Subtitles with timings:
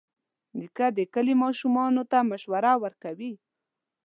[0.57, 3.33] نیکه د کلي ماشومانو ته مشوره ورکوي.